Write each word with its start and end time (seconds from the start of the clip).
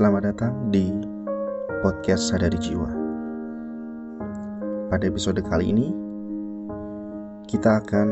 Selamat 0.00 0.32
datang 0.32 0.72
di 0.72 0.88
podcast 1.84 2.32
Sadari 2.32 2.56
Jiwa. 2.56 2.88
Pada 4.88 5.04
episode 5.04 5.44
kali 5.44 5.76
ini, 5.76 5.92
kita 7.44 7.84
akan 7.84 8.08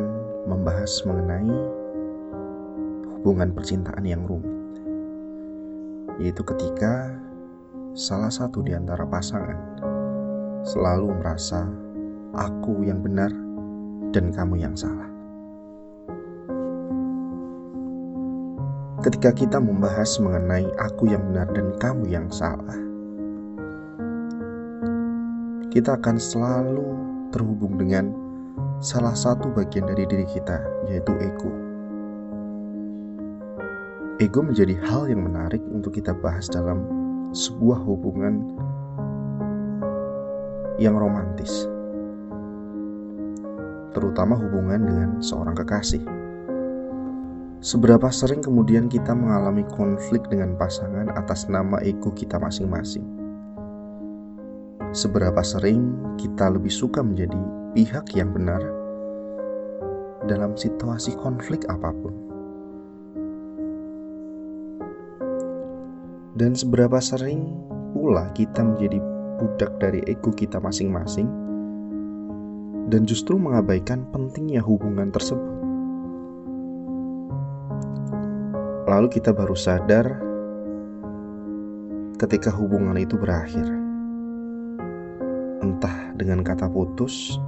membahas 0.53 1.01
mengenai 1.09 1.49
hubungan 3.17 3.57
percintaan 3.57 4.05
yang 4.05 4.21
rumit, 4.29 4.85
yaitu 6.21 6.45
ketika 6.45 7.09
salah 7.97 8.29
satu 8.29 8.61
di 8.61 8.77
antara 8.77 9.09
pasangan 9.09 9.57
selalu 10.69 11.09
merasa 11.25 11.73
aku 12.37 12.85
yang 12.85 13.01
benar 13.01 13.33
dan 14.13 14.29
kamu 14.29 14.61
yang 14.61 14.77
salah. 14.77 15.08
Ketika 18.99 19.31
kita 19.31 19.63
membahas 19.63 20.19
mengenai 20.19 20.67
aku 20.75 21.07
yang 21.07 21.23
benar 21.31 21.47
dan 21.55 21.71
kamu 21.79 22.11
yang 22.11 22.27
salah, 22.35 22.75
kita 25.71 25.95
akan 25.95 26.19
selalu 26.19 26.99
terhubung 27.31 27.79
dengan 27.79 28.11
salah 28.83 29.15
satu 29.15 29.55
bagian 29.55 29.87
dari 29.87 30.03
diri 30.03 30.27
kita, 30.27 30.59
yaitu 30.91 31.15
ego. 31.23 31.47
Ego 34.19 34.43
menjadi 34.43 34.75
hal 34.91 35.07
yang 35.07 35.31
menarik 35.31 35.63
untuk 35.71 35.95
kita 35.95 36.11
bahas 36.19 36.51
dalam 36.51 36.83
sebuah 37.31 37.79
hubungan 37.79 38.51
yang 40.83 40.99
romantis, 40.99 41.71
terutama 43.95 44.35
hubungan 44.35 44.83
dengan 44.83 45.11
seorang 45.23 45.55
kekasih. 45.55 46.28
Seberapa 47.59 48.07
sering 48.15 48.39
kemudian 48.39 48.87
kita 48.87 49.11
mengalami 49.19 49.67
konflik 49.75 50.23
dengan 50.31 50.55
pasangan 50.55 51.11
atas 51.19 51.51
nama 51.51 51.83
ego 51.83 52.15
kita 52.15 52.39
masing-masing? 52.39 53.03
Seberapa 54.95 55.43
sering 55.43 55.91
kita 56.15 56.55
lebih 56.55 56.71
suka 56.71 57.03
menjadi 57.03 57.35
pihak 57.75 58.15
yang 58.15 58.31
benar 58.31 58.63
dalam 60.31 60.55
situasi 60.55 61.19
konflik 61.19 61.67
apa 61.67 61.91
pun? 61.99 62.15
Dan 66.39 66.55
seberapa 66.55 67.03
sering 67.03 67.59
pula 67.91 68.31
kita 68.39 68.63
menjadi 68.63 69.03
budak 69.43 69.83
dari 69.83 69.99
ego 70.07 70.31
kita 70.31 70.63
masing-masing 70.63 71.27
dan 72.87 73.03
justru 73.03 73.35
mengabaikan 73.35 74.07
pentingnya 74.15 74.63
hubungan 74.63 75.11
tersebut? 75.11 75.58
Lalu 78.89 79.09
kita 79.13 79.37
baru 79.37 79.53
sadar 79.53 80.07
ketika 82.19 82.51
hubungan 82.51 82.99
itu 82.99 83.15
berakhir. 83.15 83.69
Entah 85.63 86.11
dengan 86.19 86.43
kata 86.43 86.67
putus 86.67 87.39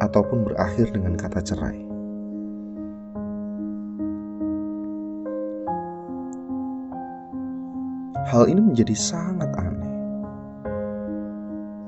ataupun 0.00 0.46
berakhir 0.48 0.88
dengan 0.92 1.16
kata 1.18 1.40
cerai. 1.44 1.84
Hal 8.34 8.50
ini 8.50 8.72
menjadi 8.72 8.96
sangat 8.96 9.52
aneh. 9.54 9.94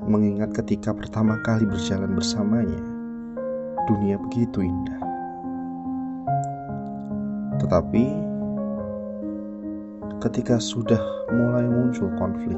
Mengingat 0.07 0.55
ketika 0.55 0.95
pertama 0.95 1.35
kali 1.43 1.67
berjalan 1.67 2.15
bersamanya, 2.15 2.79
dunia 3.89 4.15
begitu 4.15 4.63
indah. 4.63 4.96
Tetapi 7.67 8.05
ketika 10.23 10.55
sudah 10.55 11.03
mulai 11.35 11.67
muncul 11.67 12.07
konflik 12.15 12.55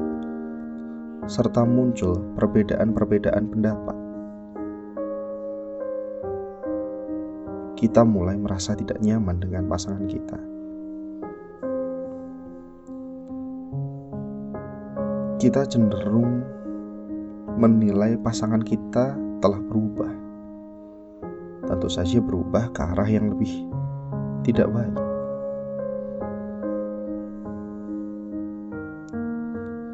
serta 1.26 1.66
muncul 1.66 2.14
perbedaan-perbedaan 2.38 3.50
pendapat, 3.50 3.96
kita 7.74 8.06
mulai 8.06 8.38
merasa 8.38 8.78
tidak 8.78 9.02
nyaman 9.02 9.42
dengan 9.42 9.66
pasangan 9.66 10.06
kita. 10.06 10.38
Kita 15.42 15.66
cenderung 15.66 16.38
menilai 17.58 18.14
pasangan 18.14 18.62
kita 18.62 19.18
telah 19.42 19.58
berubah. 19.58 20.14
Tentu 21.66 21.90
saja 21.90 22.22
berubah 22.22 22.70
ke 22.70 22.78
arah 22.94 23.10
yang 23.10 23.34
lebih 23.34 23.69
tidak 24.46 24.68
baik. 24.72 24.96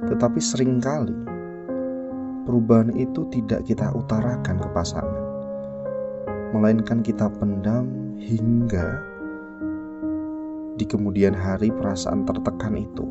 Tetapi 0.07 0.39
sering 0.39 0.79
kali 0.79 1.17
perubahan 2.47 2.95
itu 2.95 3.27
tidak 3.35 3.67
kita 3.67 3.91
utarakan 3.91 4.57
ke 4.63 4.69
pasangan, 4.71 5.25
melainkan 6.55 7.03
kita 7.03 7.27
pendam 7.43 7.91
hingga 8.23 9.03
di 10.79 10.87
kemudian 10.87 11.35
hari 11.35 11.75
perasaan 11.75 12.23
tertekan 12.23 12.79
itu, 12.79 13.03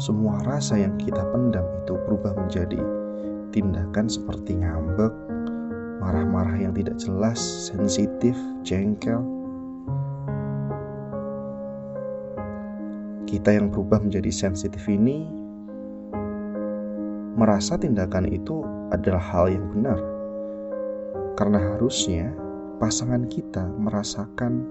semua 0.00 0.40
rasa 0.48 0.80
yang 0.80 0.96
kita 0.96 1.20
pendam 1.34 1.66
itu 1.84 2.00
berubah 2.08 2.32
menjadi 2.32 2.80
tindakan 3.52 4.08
seperti 4.08 4.56
ngambek, 4.56 5.12
marah-marah 6.00 6.56
yang 6.56 6.72
tidak 6.72 6.96
jelas, 6.96 7.36
sensitif, 7.68 8.32
jengkel, 8.64 9.35
kita 13.36 13.52
yang 13.52 13.68
berubah 13.68 14.00
menjadi 14.00 14.32
sensitif 14.32 14.88
ini 14.88 15.28
merasa 17.36 17.76
tindakan 17.76 18.24
itu 18.32 18.64
adalah 18.88 19.20
hal 19.20 19.52
yang 19.52 19.68
benar, 19.76 20.00
karena 21.36 21.60
harusnya 21.60 22.32
pasangan 22.80 23.28
kita 23.28 23.68
merasakan 23.76 24.64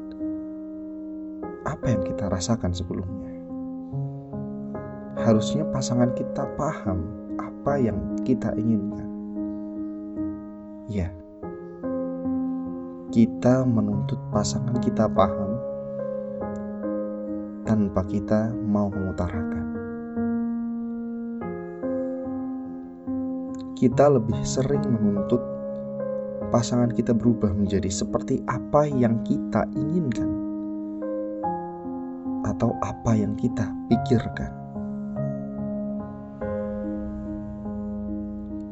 apa 1.70 1.86
yang 1.94 2.02
kita 2.09 2.26
rasakan 2.26 2.74
sebelumnya. 2.74 3.38
Harusnya 5.22 5.62
pasangan 5.70 6.09
kita 6.18 6.50
paham 6.58 7.06
apa 7.38 7.78
yang 7.78 8.18
kita 8.26 8.50
inginkan. 8.58 9.09
Ya, 10.90 11.14
kita 13.14 13.61
menuntut 13.61 14.18
pasangan 14.34 14.82
kita 14.82 15.06
paham 15.06 15.45
tanpa 17.96 18.12
kita 18.12 18.52
mau 18.68 18.92
mengutarakan. 18.92 19.66
Kita 23.80 24.12
lebih 24.12 24.36
sering 24.44 24.84
menuntut 24.84 25.40
pasangan 26.52 26.92
kita 26.92 27.16
berubah 27.16 27.56
menjadi 27.56 27.88
seperti 27.88 28.44
apa 28.52 28.84
yang 28.92 29.24
kita 29.24 29.64
inginkan 29.80 30.28
atau 32.44 32.76
apa 32.84 33.16
yang 33.16 33.32
kita 33.40 33.64
pikirkan. 33.88 34.52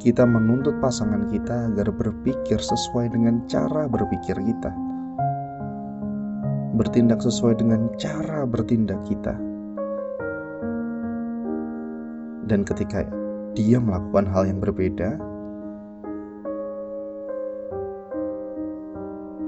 Kita 0.03 0.27
menuntut 0.27 0.83
pasangan 0.83 1.31
kita 1.31 1.71
agar 1.71 1.95
berpikir 1.95 2.59
sesuai 2.59 3.15
dengan 3.15 3.39
cara 3.47 3.87
berpikir 3.87 4.35
kita 4.35 4.82
bertindak 6.73 7.21
sesuai 7.21 7.61
dengan 7.61 7.85
cara 8.01 8.49
bertindak 8.49 8.97
kita. 9.05 9.37
Dan 12.49 12.65
ketika 12.65 13.05
dia 13.53 13.77
melakukan 13.77 14.25
hal 14.25 14.49
yang 14.49 14.57
berbeda, 14.57 15.21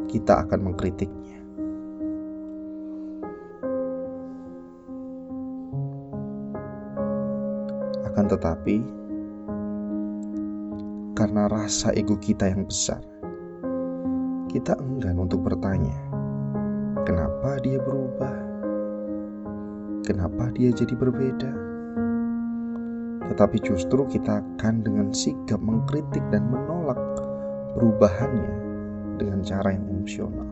kita 0.06 0.46
akan 0.46 0.70
mengkritiknya. 0.70 1.42
Akan 8.06 8.32
tetapi, 8.32 8.80
karena 11.18 11.50
rasa 11.52 11.92
ego 11.98 12.16
kita 12.22 12.48
yang 12.48 12.64
besar, 12.70 13.02
kita 14.48 14.78
enggan 14.80 15.20
untuk 15.20 15.44
bertanya 15.44 16.05
Kenapa 17.06 17.62
dia 17.62 17.78
berubah? 17.78 18.34
Kenapa 20.10 20.50
dia 20.58 20.74
jadi 20.74 20.98
berbeda? 20.98 21.54
Tetapi 23.30 23.62
justru 23.62 24.10
kita 24.10 24.42
akan 24.42 24.82
dengan 24.82 25.14
sigap 25.14 25.62
mengkritik 25.62 26.26
dan 26.34 26.50
menolak 26.50 26.98
perubahannya 27.78 28.54
dengan 29.22 29.46
cara 29.46 29.78
yang 29.78 29.86
emosional. 29.86 30.50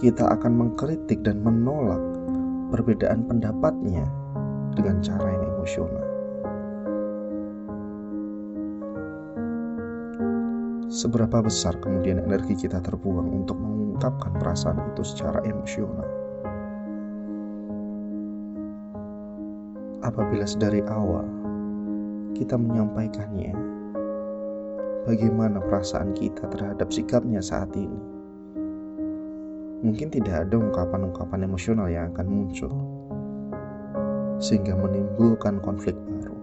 Kita 0.00 0.32
akan 0.32 0.52
mengkritik 0.56 1.20
dan 1.20 1.44
menolak 1.44 2.00
perbedaan 2.72 3.28
pendapatnya 3.28 4.08
dengan 4.72 5.04
cara 5.04 5.28
yang 5.28 5.44
emosional. 5.44 6.08
Seberapa 10.88 11.44
besar 11.44 11.76
kemudian 11.84 12.24
energi 12.24 12.64
kita 12.64 12.80
terbuang 12.80 13.28
untuk 13.44 13.60
mengungkapkan 13.98 14.30
perasaan 14.38 14.78
itu 14.94 15.02
secara 15.02 15.42
emosional? 15.42 16.06
apabila 19.98 20.46
sedari 20.46 20.80
awal 20.86 21.26
kita 22.38 22.54
menyampaikannya, 22.54 23.50
bagaimana 25.04 25.58
perasaan 25.58 26.14
kita 26.14 26.46
terhadap 26.48 26.88
sikapnya 26.94 27.42
saat 27.42 27.74
ini. 27.74 27.98
Mungkin 29.82 30.14
tidak 30.14 30.46
ada 30.46 30.54
ungkapan-ungkapan 30.54 31.44
emosional 31.44 31.90
yang 31.90 32.14
akan 32.14 32.26
muncul, 32.30 32.70
sehingga 34.38 34.78
menimbulkan 34.78 35.58
konflik 35.58 35.98
baru. 36.06 36.38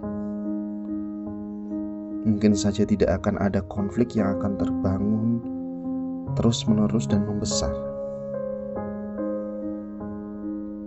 Mungkin 2.27 2.53
saja 2.59 2.83
tidak 2.83 3.23
akan 3.23 3.39
ada 3.39 3.63
konflik 3.71 4.19
yang 4.19 4.35
akan 4.35 4.59
terbangun 4.59 5.54
terus-menerus 6.35 7.07
dan 7.07 7.23
membesar. 7.23 7.71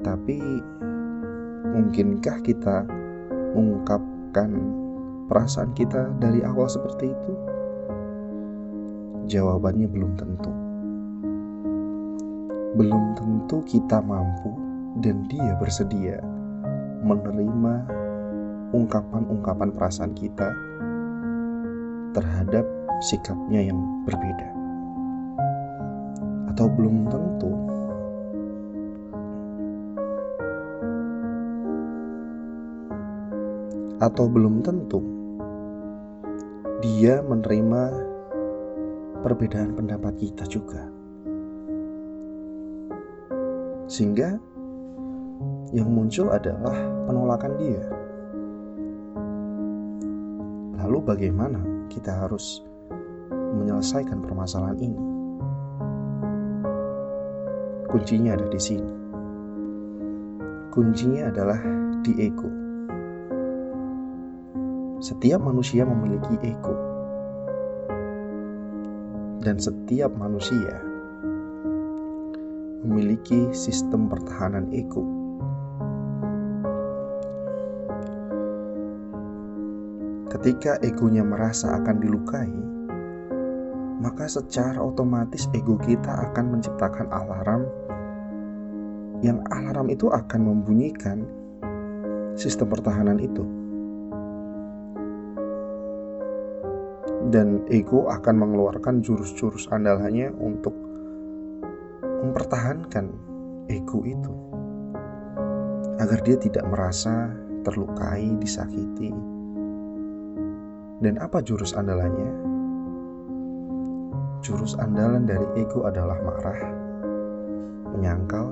Tapi, 0.05 0.41
mungkinkah 1.73 2.41
kita 2.45 2.85
mengungkapkan 3.53 4.51
perasaan 5.29 5.73
kita 5.77 6.13
dari 6.21 6.41
awal 6.45 6.69
seperti 6.69 7.13
itu? 7.13 7.33
Jawabannya 9.29 9.89
belum 9.89 10.13
tentu. 10.17 10.53
Belum 12.77 13.13
tentu 13.17 13.61
kita 13.69 14.01
mampu 14.01 14.57
dan 15.05 15.29
dia 15.29 15.53
bersedia 15.61 16.21
menerima 17.05 17.75
ungkapan-ungkapan 18.73 19.73
perasaan 19.73 20.13
kita 20.13 20.53
terhadap 22.13 22.65
sikapnya 23.05 23.69
yang 23.69 23.79
berbeda. 24.05 24.58
Atau 26.59 26.75
belum 26.75 27.07
tentu 27.07 27.55
atau 34.03 34.27
belum 34.27 34.67
tentu 34.67 34.99
dia 36.83 37.23
menerima 37.23 37.83
perbedaan 39.23 39.79
pendapat 39.79 40.19
kita 40.19 40.51
juga. 40.51 40.83
Sehingga 43.87 44.35
yang 45.71 45.95
muncul 45.95 46.27
adalah 46.35 46.75
penolakan 47.07 47.55
dia. 47.55 47.87
Lalu 50.83 50.99
bagaimana 51.07 51.87
kita 51.87 52.27
harus 52.27 52.67
menyelesaikan 53.31 54.27
permasalahan 54.27 54.83
ini? 54.83 55.18
Kuncinya 57.89 58.37
ada 58.37 58.47
di 58.53 58.61
sini. 58.61 58.93
Kuncinya 60.69 61.33
adalah 61.33 61.57
di 62.05 62.13
ego. 62.21 62.49
Setiap 65.01 65.41
manusia 65.41 65.89
memiliki 65.89 66.37
ego. 66.45 66.77
Dan 69.41 69.57
setiap 69.57 70.13
manusia 70.15 70.85
memiliki 72.85 73.49
sistem 73.57 74.13
pertahanan 74.13 74.69
ego 74.71 75.19
Ketika 80.39 80.79
egonya 80.87 81.27
merasa 81.27 81.83
akan 81.83 81.99
dilukai, 81.99 82.53
maka 83.99 84.31
secara 84.31 84.79
otomatis 84.79 85.51
ego 85.51 85.75
kita 85.83 86.31
akan 86.31 86.59
menciptakan 86.59 87.11
alarm 87.11 87.67
yang 89.19 89.43
alarm 89.51 89.91
itu 89.91 90.07
akan 90.07 90.41
membunyikan 90.47 91.27
sistem 92.39 92.71
pertahanan 92.71 93.19
itu. 93.19 93.43
Dan 97.29 97.67
ego 97.69 98.09
akan 98.09 98.35
mengeluarkan 98.41 99.03
jurus-jurus 99.05 99.69
andalannya 99.75 100.33
untuk 100.39 100.73
mempertahankan 102.25 103.11
ego 103.69 104.01
itu 104.07 104.33
agar 105.99 106.23
dia 106.23 106.39
tidak 106.39 106.65
merasa 106.71 107.35
terlukai, 107.67 108.39
disakiti, 108.39 109.11
dan 111.05 111.19
apa 111.21 111.43
jurus 111.43 111.75
andalannya? 111.75 112.48
Jurus 114.39 114.79
andalan 114.79 115.27
dari 115.27 115.45
ego 115.59 115.83
adalah 115.83 116.15
marah, 116.23 116.61
menyangkal, 117.91 118.47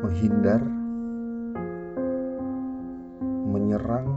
menghindar, 0.00 0.62
menyerang, 3.44 4.08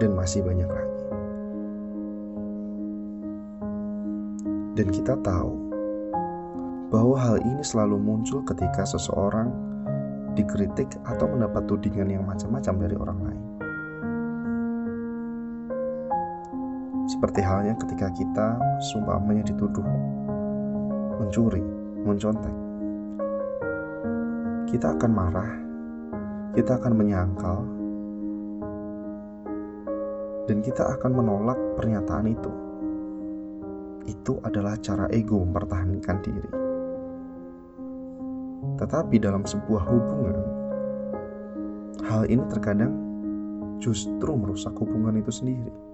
dan 0.00 0.10
masih 0.16 0.40
banyak 0.40 0.70
lagi. 0.72 1.02
Dan 4.78 4.86
kita 4.94 5.20
tahu 5.20 5.52
bahwa 6.88 7.16
hal 7.20 7.36
ini 7.44 7.60
selalu 7.60 8.00
muncul 8.00 8.40
ketika 8.48 8.88
seseorang 8.88 9.52
dikritik 10.32 10.88
atau 11.04 11.28
mendapat 11.28 11.66
tudingan 11.68 12.08
yang 12.08 12.24
macam-macam 12.24 12.74
dari 12.88 12.96
orang 12.96 13.20
lain. 13.20 13.47
Seperti 17.08 17.40
halnya 17.40 17.72
ketika 17.80 18.12
kita 18.12 18.60
sumpahnya 18.92 19.40
dituduh 19.40 19.80
mencuri, 21.16 21.64
mencontek. 22.04 22.52
Kita 24.68 24.92
akan 24.92 25.10
marah, 25.16 25.52
kita 26.52 26.76
akan 26.76 26.92
menyangkal, 26.92 27.58
dan 30.44 30.60
kita 30.60 30.84
akan 31.00 31.12
menolak 31.16 31.56
pernyataan 31.80 32.28
itu. 32.28 32.52
Itu 34.04 34.44
adalah 34.44 34.76
cara 34.76 35.08
ego 35.08 35.40
mempertahankan 35.40 36.16
diri. 36.20 36.50
Tetapi 38.84 39.16
dalam 39.16 39.48
sebuah 39.48 39.82
hubungan, 39.88 40.36
hal 42.04 42.28
ini 42.28 42.44
terkadang 42.52 42.92
justru 43.80 44.28
merusak 44.36 44.76
hubungan 44.76 45.16
itu 45.16 45.32
sendiri. 45.32 45.87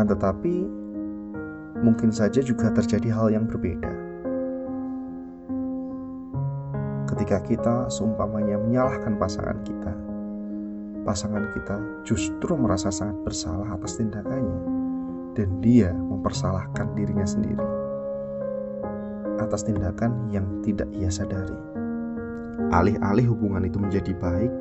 Akan 0.00 0.16
tetapi, 0.16 0.64
mungkin 1.84 2.08
saja 2.08 2.40
juga 2.40 2.72
terjadi 2.72 3.12
hal 3.12 3.36
yang 3.36 3.44
berbeda. 3.44 3.92
Ketika 7.04 7.44
kita 7.44 7.74
seumpamanya 7.92 8.56
menyalahkan 8.64 9.20
pasangan 9.20 9.60
kita, 9.60 9.92
pasangan 11.04 11.52
kita 11.52 11.76
justru 12.08 12.48
merasa 12.56 12.88
sangat 12.88 13.12
bersalah 13.28 13.76
atas 13.76 14.00
tindakannya, 14.00 14.60
dan 15.36 15.60
dia 15.60 15.92
mempersalahkan 15.92 16.96
dirinya 16.96 17.28
sendiri 17.28 17.68
atas 19.36 19.68
tindakan 19.68 20.32
yang 20.32 20.48
tidak 20.64 20.88
ia 20.96 21.12
sadari. 21.12 21.60
Alih-alih 22.72 23.36
hubungan 23.36 23.68
itu 23.68 23.76
menjadi 23.76 24.16
baik, 24.16 24.52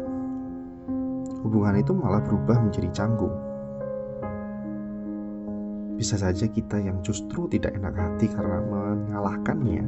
hubungan 1.48 1.80
itu 1.80 1.96
malah 1.96 2.20
berubah 2.28 2.60
menjadi 2.60 2.92
canggung 2.92 3.49
bisa 6.00 6.16
saja 6.16 6.48
kita 6.48 6.80
yang 6.80 7.04
justru 7.04 7.52
tidak 7.52 7.76
enak 7.76 7.92
hati 7.92 8.32
karena 8.32 8.64
menyalahkannya. 8.72 9.84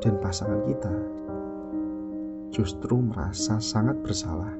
Dan 0.00 0.16
pasangan 0.24 0.64
kita 0.64 0.94
justru 2.48 2.96
merasa 3.04 3.60
sangat 3.60 4.00
bersalah 4.00 4.56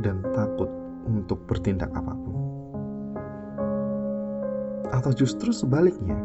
dan 0.00 0.24
takut 0.32 0.72
untuk 1.04 1.44
bertindak 1.44 1.92
apa 1.92 2.16
pun. 2.16 2.36
Atau 4.88 5.12
justru 5.12 5.52
sebaliknya, 5.52 6.16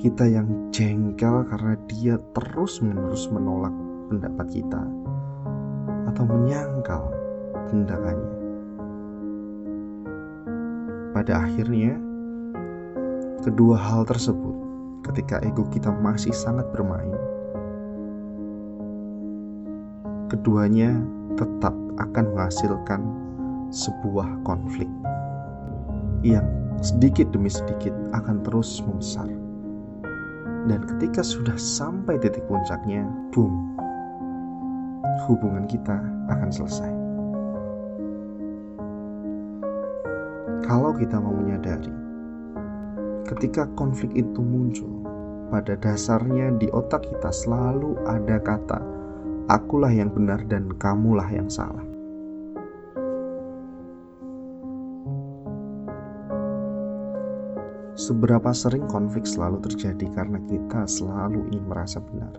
kita 0.00 0.24
yang 0.24 0.72
jengkel 0.72 1.44
karena 1.52 1.76
dia 1.84 2.16
terus-menerus 2.32 3.28
menolak 3.28 3.76
pendapat 4.08 4.56
kita 4.56 4.82
atau 6.08 6.24
menyangkal 6.24 7.12
tindakannya 7.68 8.35
pada 11.16 11.48
akhirnya, 11.48 11.96
kedua 13.40 13.80
hal 13.80 14.04
tersebut, 14.04 14.52
ketika 15.08 15.40
ego 15.40 15.64
kita 15.72 15.88
masih 15.88 16.28
sangat 16.36 16.68
bermain, 16.76 17.16
keduanya 20.28 20.92
tetap 21.40 21.72
akan 21.96 22.24
menghasilkan 22.36 23.00
sebuah 23.72 24.28
konflik 24.44 24.92
yang 26.20 26.44
sedikit 26.84 27.32
demi 27.32 27.48
sedikit 27.48 27.96
akan 28.12 28.44
terus 28.44 28.84
membesar. 28.84 29.32
Dan 30.68 30.84
ketika 30.84 31.24
sudah 31.24 31.56
sampai 31.56 32.20
titik 32.20 32.44
puncaknya, 32.44 33.08
boom, 33.32 33.72
hubungan 35.24 35.64
kita 35.64 35.96
akan 36.28 36.52
selesai. 36.52 37.05
Kalau 40.66 40.90
kita 40.98 41.22
mau 41.22 41.30
menyadari, 41.30 41.94
ketika 43.22 43.70
konflik 43.78 44.10
itu 44.18 44.42
muncul, 44.42 44.98
pada 45.46 45.78
dasarnya 45.78 46.58
di 46.58 46.66
otak 46.74 47.06
kita 47.06 47.30
selalu 47.30 47.94
ada 48.02 48.42
kata, 48.42 48.82
"Akulah 49.46 49.94
yang 49.94 50.10
benar 50.10 50.42
dan 50.50 50.74
kamulah 50.74 51.30
yang 51.30 51.46
salah." 51.46 51.86
Seberapa 57.94 58.50
sering 58.50 58.90
konflik 58.90 59.22
selalu 59.22 59.62
terjadi 59.62 60.10
karena 60.18 60.42
kita 60.50 60.82
selalu 60.90 61.46
ingin 61.54 61.66
merasa 61.70 62.02
benar, 62.02 62.34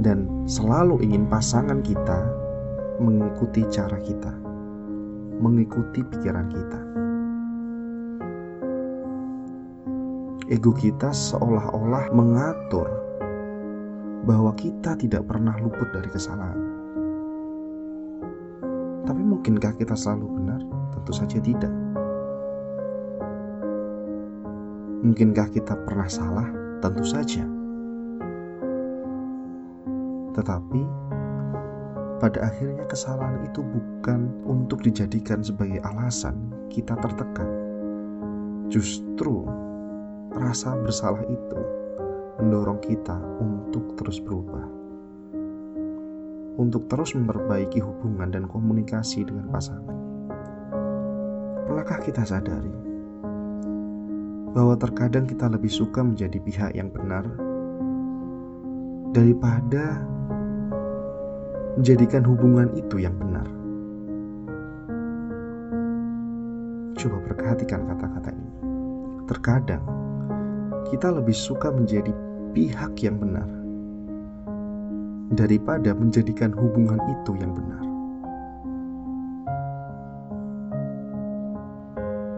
dan 0.00 0.48
selalu 0.48 1.04
ingin 1.04 1.28
pasangan 1.28 1.84
kita 1.84 2.24
mengikuti 3.04 3.68
cara 3.68 4.00
kita, 4.00 4.41
mengikuti 5.42 6.06
pikiran 6.06 6.46
kita. 6.54 6.92
ego 10.52 10.68
kita 10.76 11.08
seolah-olah 11.16 12.12
mengatur 12.12 12.84
bahwa 14.28 14.52
kita 14.52 14.92
tidak 15.00 15.24
pernah 15.24 15.56
luput 15.64 15.88
dari 15.96 16.12
kesalahan. 16.12 16.60
Tapi 19.08 19.22
mungkinkah 19.24 19.72
kita 19.80 19.96
selalu 19.96 20.28
benar? 20.36 20.60
Tentu 20.92 21.12
saja 21.16 21.40
tidak. 21.40 21.72
Mungkinkah 25.02 25.48
kita 25.50 25.74
pernah 25.88 26.06
salah? 26.06 26.46
Tentu 26.84 27.02
saja. 27.02 27.42
Tetapi 30.36 30.80
pada 32.22 32.38
akhirnya 32.46 32.86
kesalahan 32.86 33.42
itu 33.42 33.66
bukan 33.66 34.30
untuk 34.46 34.86
dijadikan 34.86 35.42
sebagai 35.42 35.82
alasan 35.82 36.38
kita 36.70 36.94
tertekan. 37.02 37.50
Justru 38.70 39.42
rasa 40.30 40.78
bersalah 40.78 41.26
itu 41.26 41.60
mendorong 42.38 42.78
kita 42.78 43.18
untuk 43.42 43.98
terus 43.98 44.22
berubah, 44.22 44.62
untuk 46.62 46.86
terus 46.86 47.10
memperbaiki 47.18 47.82
hubungan 47.82 48.30
dan 48.30 48.46
komunikasi 48.46 49.26
dengan 49.26 49.50
pasangan. 49.50 49.98
Pernahkah 51.66 52.06
kita 52.06 52.22
sadari 52.22 52.70
bahwa 54.54 54.78
terkadang 54.78 55.26
kita 55.26 55.50
lebih 55.50 55.74
suka 55.74 56.06
menjadi 56.06 56.38
pihak 56.38 56.70
yang 56.78 56.86
benar 56.86 57.26
daripada 59.10 60.11
menjadikan 61.76 62.20
hubungan 62.24 62.68
itu 62.76 63.00
yang 63.00 63.16
benar? 63.16 63.48
Coba 67.00 67.18
perhatikan 67.24 67.88
kata-kata 67.88 68.30
ini. 68.30 68.52
Terkadang 69.26 69.84
kita 70.92 71.08
lebih 71.08 71.32
suka 71.32 71.72
menjadi 71.72 72.12
pihak 72.52 72.92
yang 73.00 73.16
benar 73.16 73.48
daripada 75.32 75.96
menjadikan 75.96 76.52
hubungan 76.52 77.00
itu 77.08 77.32
yang 77.40 77.56
benar. 77.56 77.82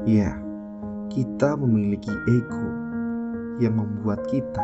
Ya, 0.05 0.31
kita 1.11 1.57
memiliki 1.59 2.13
ego 2.29 2.69
yang 3.59 3.81
membuat 3.81 4.23
kita 4.31 4.63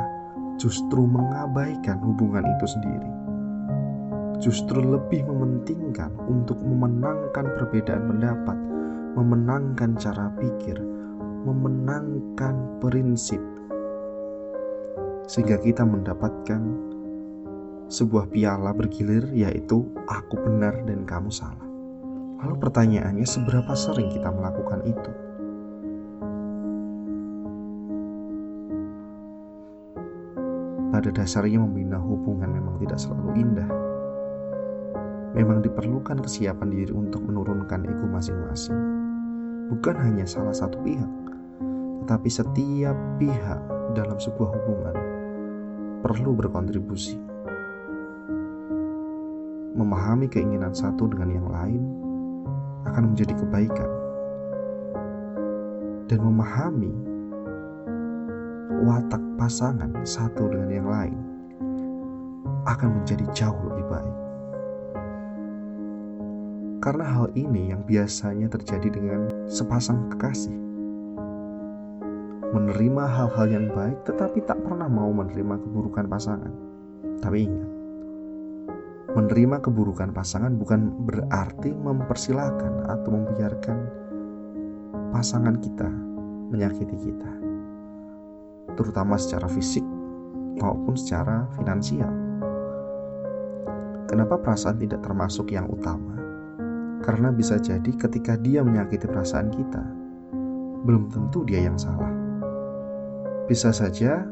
justru 0.60 1.08
mengabaikan 1.08 1.96
hubungan 2.04 2.44
itu 2.44 2.66
sendiri. 2.68 3.19
Justru 4.40 4.80
lebih 4.80 5.28
mementingkan 5.28 6.16
untuk 6.24 6.56
memenangkan 6.64 7.44
perbedaan 7.60 8.08
pendapat, 8.08 8.58
memenangkan 9.14 10.00
cara 10.00 10.32
pikir, 10.40 10.80
memenangkan 11.44 12.80
prinsip 12.80 13.40
sehingga 15.30 15.62
kita 15.62 15.86
mendapatkan 15.86 16.58
sebuah 17.86 18.34
piala 18.34 18.74
bergilir 18.74 19.30
yaitu 19.30 19.86
aku 20.10 20.34
benar 20.42 20.74
dan 20.82 21.06
kamu 21.06 21.30
salah. 21.30 21.62
Lalu 22.42 22.58
pertanyaannya 22.58 23.22
seberapa 23.22 23.70
sering 23.78 24.10
kita 24.10 24.26
melakukan 24.26 24.82
itu? 24.82 25.12
Pada 30.90 31.14
dasarnya 31.14 31.62
membina 31.62 32.02
hubungan 32.02 32.50
memang 32.50 32.82
tidak 32.82 32.98
selalu 32.98 33.30
indah. 33.38 33.79
Memang 35.30 35.62
diperlukan 35.62 36.26
kesiapan 36.26 36.68
diri 36.74 36.90
untuk 36.90 37.22
menurunkan 37.22 37.86
ego 37.86 38.06
masing-masing. 38.10 38.80
Bukan 39.70 39.94
hanya 39.94 40.26
salah 40.26 40.50
satu 40.50 40.82
pihak, 40.82 41.06
tetapi 42.02 42.26
setiap 42.26 42.98
pihak 43.22 43.60
dalam 43.94 44.18
sebuah 44.18 44.50
hubungan 44.58 44.96
perlu 46.02 46.34
berkontribusi. 46.34 47.14
Memahami 49.78 50.26
keinginan 50.26 50.74
satu 50.74 51.06
dengan 51.06 51.30
yang 51.30 51.46
lain 51.46 51.82
akan 52.90 53.14
menjadi 53.14 53.38
kebaikan, 53.38 53.90
dan 56.10 56.18
memahami 56.26 56.90
watak 58.82 59.22
pasangan 59.38 59.94
satu 60.02 60.50
dengan 60.50 60.70
yang 60.74 60.88
lain 60.90 61.18
akan 62.66 62.98
menjadi 62.98 63.22
jauh 63.30 63.62
lebih 63.70 63.86
baik. 63.86 64.19
Karena 66.80 67.04
hal 67.04 67.28
ini 67.36 67.76
yang 67.76 67.84
biasanya 67.84 68.48
terjadi 68.48 68.88
dengan 68.88 69.28
sepasang 69.44 70.08
kekasih 70.16 70.56
menerima 72.50 73.04
hal-hal 73.06 73.46
yang 73.46 73.66
baik 73.70 74.02
tetapi 74.02 74.42
tak 74.42 74.58
pernah 74.66 74.90
mau 74.90 75.12
menerima 75.14 75.60
keburukan 75.62 76.10
pasangan. 76.10 76.50
Tapi 77.22 77.46
ingat, 77.46 77.70
menerima 79.14 79.56
keburukan 79.62 80.10
pasangan 80.10 80.56
bukan 80.58 80.90
berarti 81.06 81.70
mempersilahkan 81.70 82.90
atau 82.90 83.10
membiarkan 83.12 83.78
pasangan 85.14 85.60
kita 85.62 85.88
menyakiti 86.50 86.96
kita. 86.96 87.32
Terutama 88.74 89.20
secara 89.20 89.46
fisik 89.46 89.84
maupun 90.58 90.98
secara 90.98 91.46
finansial. 91.54 92.10
Kenapa 94.10 94.42
perasaan 94.42 94.80
tidak 94.82 95.06
termasuk 95.06 95.54
yang 95.54 95.70
utama? 95.70 96.19
Karena 97.00 97.32
bisa 97.32 97.56
jadi 97.56 97.88
ketika 97.96 98.36
dia 98.36 98.60
menyakiti 98.60 99.08
perasaan 99.08 99.48
kita, 99.48 99.82
belum 100.84 101.08
tentu 101.08 101.44
dia 101.48 101.64
yang 101.64 101.80
salah. 101.80 102.12
Bisa 103.48 103.72
saja 103.72 104.24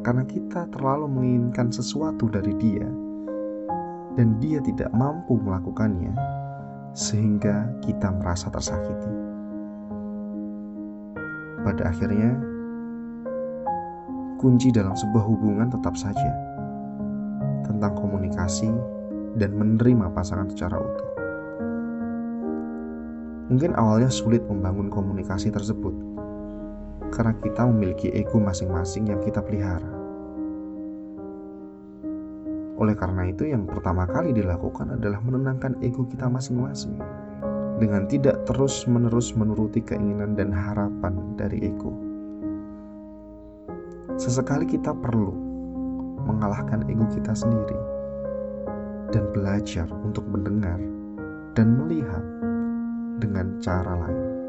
karena 0.00 0.24
kita 0.24 0.64
terlalu 0.72 1.06
menginginkan 1.12 1.68
sesuatu 1.68 2.26
dari 2.32 2.56
dia 2.56 2.88
dan 4.16 4.40
dia 4.40 4.58
tidak 4.64 4.90
mampu 4.96 5.36
melakukannya 5.38 6.12
sehingga 6.96 7.70
kita 7.84 8.10
merasa 8.10 8.50
tersakiti. 8.50 9.12
Pada 11.60 11.92
akhirnya, 11.92 12.34
kunci 14.40 14.72
dalam 14.72 14.96
sebuah 14.96 15.24
hubungan 15.28 15.68
tetap 15.68 15.94
saja 15.94 16.32
tentang 17.68 17.92
komunikasi 17.94 18.72
dan 19.36 19.54
menerima 19.54 20.10
pasangan 20.16 20.48
secara 20.50 20.80
utuh. 20.80 21.09
Mungkin 23.50 23.74
awalnya 23.74 24.06
sulit 24.06 24.46
membangun 24.46 24.86
komunikasi 24.86 25.50
tersebut, 25.50 25.90
karena 27.10 27.34
kita 27.42 27.66
memiliki 27.66 28.06
ego 28.14 28.38
masing-masing 28.38 29.10
yang 29.10 29.18
kita 29.26 29.42
pelihara. 29.42 29.90
Oleh 32.78 32.94
karena 32.94 33.28
itu, 33.28 33.50
yang 33.50 33.66
pertama 33.66 34.06
kali 34.06 34.30
dilakukan 34.30 34.94
adalah 34.96 35.18
menenangkan 35.20 35.76
ego 35.82 36.06
kita 36.06 36.30
masing-masing 36.30 36.96
dengan 37.76 38.06
tidak 38.06 38.40
terus-menerus 38.46 39.34
menuruti 39.34 39.82
keinginan 39.82 40.38
dan 40.38 40.54
harapan 40.54 41.34
dari 41.34 41.60
ego. 41.66 41.90
Sesekali 44.14 44.68
kita 44.68 44.94
perlu 44.94 45.34
mengalahkan 46.24 46.86
ego 46.86 47.08
kita 47.10 47.34
sendiri 47.34 47.76
dan 49.10 49.26
belajar 49.34 49.90
untuk 50.06 50.22
mendengar 50.30 50.78
dan 51.58 51.74
melihat 51.82 52.22
dengan 53.20 53.60
cara 53.60 53.92
lain 54.00 54.40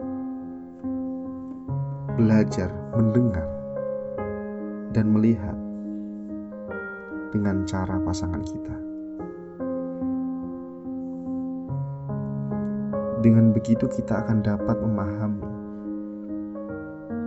belajar 2.16 2.72
mendengar 2.96 3.48
dan 4.96 5.12
melihat 5.12 5.56
dengan 7.32 7.64
cara 7.64 7.96
pasangan 8.04 8.44
kita. 8.44 8.76
Dengan 13.22 13.54
begitu, 13.54 13.86
kita 13.86 14.26
akan 14.26 14.42
dapat 14.42 14.78
memahami 14.82 15.50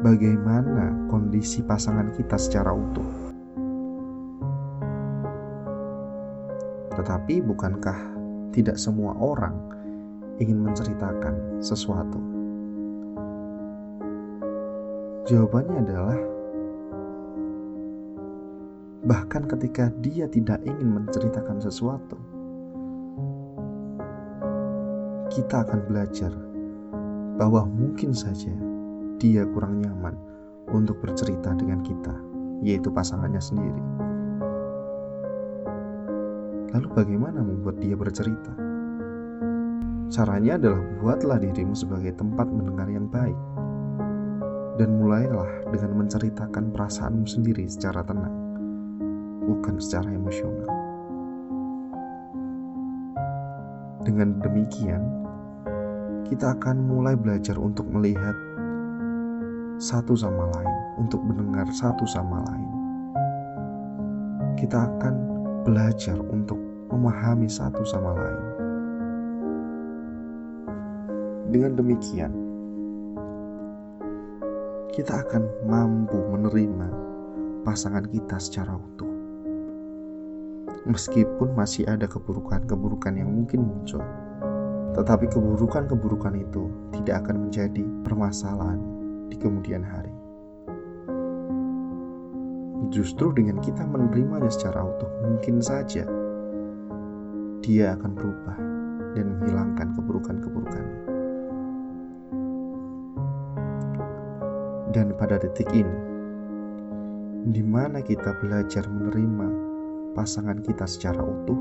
bagaimana 0.02 1.06
kondisi 1.06 1.62
pasangan 1.62 2.10
kita 2.12 2.34
secara 2.34 2.74
utuh. 2.74 3.10
Tetapi, 6.98 7.40
bukankah 7.46 7.98
tidak 8.50 8.78
semua 8.78 9.14
orang 9.18 9.73
ingin 10.38 10.58
menceritakan 10.62 11.62
sesuatu? 11.62 12.18
Jawabannya 15.24 15.76
adalah 15.80 16.18
bahkan 19.04 19.44
ketika 19.48 19.88
dia 20.00 20.28
tidak 20.28 20.60
ingin 20.64 21.00
menceritakan 21.00 21.60
sesuatu, 21.60 22.16
kita 25.32 25.64
akan 25.64 25.80
belajar 25.88 26.32
bahwa 27.40 27.66
mungkin 27.66 28.12
saja 28.12 28.52
dia 29.16 29.48
kurang 29.48 29.80
nyaman 29.80 30.14
untuk 30.72 31.00
bercerita 31.00 31.52
dengan 31.56 31.80
kita, 31.80 32.14
yaitu 32.60 32.88
pasangannya 32.92 33.40
sendiri. 33.40 33.82
Lalu, 36.74 36.88
bagaimana 36.90 37.38
membuat 37.38 37.78
dia 37.78 37.94
bercerita? 37.94 38.63
Caranya 40.14 40.54
adalah 40.54 40.78
buatlah 41.02 41.42
dirimu 41.42 41.74
sebagai 41.74 42.14
tempat 42.14 42.46
mendengar 42.46 42.86
yang 42.86 43.10
baik, 43.10 43.34
dan 44.78 44.94
mulailah 44.94 45.66
dengan 45.74 46.06
menceritakan 46.06 46.70
perasaanmu 46.70 47.26
sendiri 47.26 47.66
secara 47.66 48.06
tenang, 48.06 48.30
bukan 49.42 49.74
secara 49.82 50.14
emosional. 50.14 50.70
Dengan 54.06 54.38
demikian, 54.38 55.02
kita 56.30 56.54
akan 56.62 56.86
mulai 56.86 57.18
belajar 57.18 57.58
untuk 57.58 57.90
melihat 57.90 58.38
satu 59.82 60.14
sama 60.14 60.46
lain, 60.54 60.78
untuk 60.94 61.26
mendengar 61.26 61.66
satu 61.74 62.06
sama 62.06 62.38
lain. 62.54 62.70
Kita 64.62 64.78
akan 64.78 65.14
belajar 65.66 66.22
untuk 66.30 66.62
memahami 66.94 67.50
satu 67.50 67.82
sama 67.82 68.14
lain. 68.14 68.53
Dengan 71.54 71.78
demikian, 71.78 72.34
kita 74.90 75.22
akan 75.22 75.46
mampu 75.70 76.18
menerima 76.18 76.90
pasangan 77.62 78.10
kita 78.10 78.42
secara 78.42 78.74
utuh. 78.74 79.06
Meskipun 80.82 81.54
masih 81.54 81.86
ada 81.86 82.10
keburukan-keburukan 82.10 83.14
yang 83.14 83.30
mungkin 83.30 83.70
muncul, 83.70 84.02
tetapi 84.98 85.30
keburukan-keburukan 85.30 86.34
itu 86.42 86.74
tidak 86.90 87.22
akan 87.22 87.46
menjadi 87.46 87.86
permasalahan 88.02 88.82
di 89.30 89.38
kemudian 89.38 89.86
hari. 89.86 90.10
Justru 92.90 93.30
dengan 93.30 93.62
kita 93.62 93.86
menerimanya 93.86 94.50
secara 94.50 94.82
utuh, 94.82 95.22
mungkin 95.22 95.62
saja 95.62 96.02
dia 97.62 97.94
akan 97.94 98.10
berubah 98.10 98.58
dan 99.14 99.38
menghilangkan 99.38 99.94
keburukan-keburukannya. 99.94 101.03
Dan 104.94 105.10
pada 105.18 105.42
detik 105.42 105.66
ini, 105.74 105.98
di 107.50 107.66
mana 107.66 107.98
kita 107.98 108.30
belajar 108.38 108.86
menerima 108.86 109.48
pasangan 110.14 110.62
kita 110.62 110.86
secara 110.86 111.18
utuh, 111.18 111.58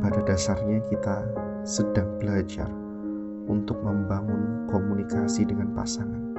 pada 0.00 0.24
dasarnya 0.24 0.80
kita 0.88 1.20
sedang 1.68 2.16
belajar 2.16 2.64
untuk 3.44 3.76
membangun 3.84 4.64
komunikasi 4.72 5.44
dengan 5.44 5.68
pasangan 5.76 6.32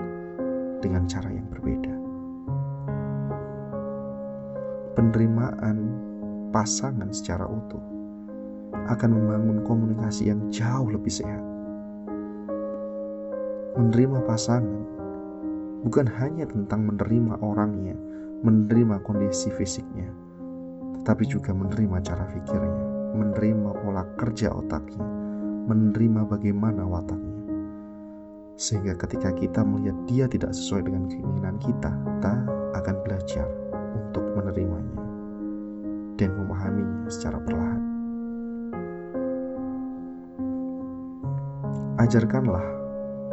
dengan 0.81 1.05
cara 1.05 1.29
yang 1.29 1.45
berbeda. 1.53 1.93
Penerimaan 4.97 5.77
pasangan 6.49 7.13
secara 7.13 7.45
utuh 7.45 7.85
akan 8.89 9.21
membangun 9.21 9.61
komunikasi 9.69 10.33
yang 10.33 10.41
jauh 10.49 10.89
lebih 10.89 11.13
sehat. 11.13 11.54
Menerima 13.75 14.23
pasangan 14.23 14.83
bukan 15.83 16.07
hanya 16.19 16.47
tentang 16.47 16.87
menerima 16.87 17.43
orangnya, 17.43 17.95
menerima 18.41 19.03
kondisi 19.03 19.51
fisiknya, 19.51 20.09
tetapi 20.99 21.27
juga 21.27 21.51
menerima 21.51 21.99
cara 22.01 22.23
pikirnya 22.31 22.95
menerima 23.15 23.71
pola 23.79 24.03
kerja 24.19 24.51
otaknya, 24.51 25.01
menerima 25.71 26.27
bagaimana 26.27 26.83
wataknya. 26.83 27.33
Sehingga 28.59 28.95
ketika 28.99 29.31
kita 29.35 29.63
melihat 29.63 29.95
dia 30.07 30.25
tidak 30.27 30.51
sesuai 30.51 30.87
dengan 30.87 31.07
keinginan 31.07 31.55
kita, 31.59 31.91
kita 31.91 32.33
akan 32.75 32.95
belajar 33.07 33.47
untuk 33.95 34.23
menerimanya 34.35 34.99
dan 36.15 36.31
memahaminya 36.35 37.07
secara 37.11 37.39
perlahan. 37.43 37.83
Ajarkanlah 41.95 42.63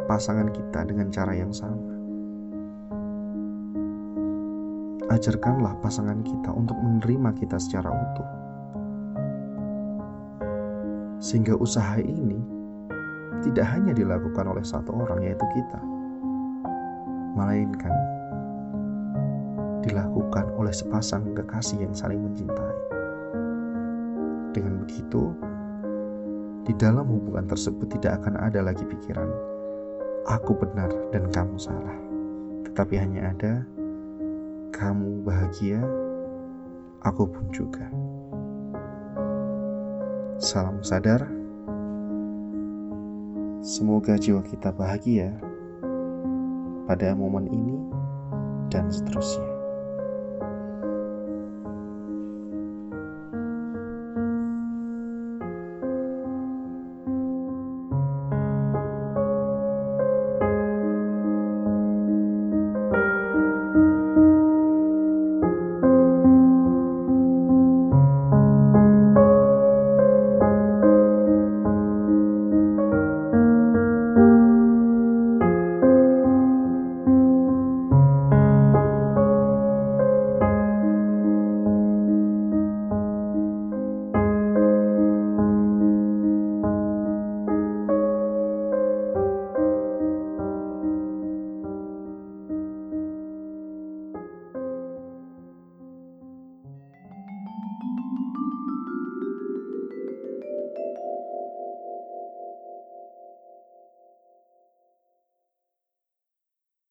pasangan 0.05 0.49
kita 0.51 0.85
dengan 0.87 1.07
cara 1.11 1.33
yang 1.35 1.51
sama. 1.51 1.91
Ajarkanlah 5.11 5.77
pasangan 5.83 6.23
kita 6.25 6.49
untuk 6.51 6.79
menerima 6.79 7.37
kita 7.37 7.59
secara 7.59 7.91
utuh 7.91 8.43
sehingga 11.23 11.55
usaha 11.55 12.03
ini 12.03 12.35
tidak 13.47 13.63
hanya 13.71 13.95
dilakukan 13.95 14.43
oleh 14.43 14.63
satu 14.63 14.91
orang, 14.91 15.23
yaitu 15.23 15.47
kita, 15.55 15.79
melainkan 17.39 17.95
dilakukan 19.83 20.51
oleh 20.59 20.71
sepasang 20.71 21.31
kekasih 21.31 21.79
yang 21.79 21.95
saling 21.95 22.19
mencintai. 22.19 22.77
Dengan 24.51 24.83
begitu, 24.83 25.31
di 26.67 26.75
dalam 26.75 27.07
hubungan 27.07 27.47
tersebut 27.47 27.87
tidak 27.99 28.19
akan 28.23 28.39
ada 28.43 28.59
lagi 28.59 28.83
pikiran 28.83 29.27
"aku 30.27 30.57
benar 30.57 30.89
dan 31.11 31.29
kamu 31.29 31.55
salah", 31.59 31.97
tetapi 32.67 32.97
hanya 32.97 33.31
ada 33.31 33.53
"kamu 34.73 35.23
bahagia, 35.23 35.79
aku 37.05 37.29
pun 37.29 37.45
juga". 37.53 37.85
Salam 40.43 40.83
sadar. 40.83 41.23
Semoga 43.63 44.19
jiwa 44.19 44.43
kita 44.43 44.75
bahagia 44.75 45.39
pada 46.83 47.15
momen 47.15 47.47
ini 47.47 47.79
dan 48.67 48.91
seterusnya. 48.91 49.52